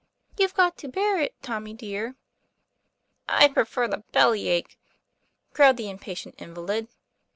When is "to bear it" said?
0.77-1.35